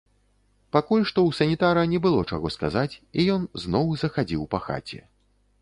Пакуль 0.75 1.03
што 1.11 1.19
ў 1.31 1.41
санітара 1.41 1.83
не 1.93 2.01
было 2.05 2.25
чаго 2.37 2.53
сказаць, 2.57 2.93
і 3.19 3.29
ён 3.35 3.47
зноў 3.67 3.95
захадзіў 4.07 4.43
па 4.57 4.65
хаце. 4.69 4.99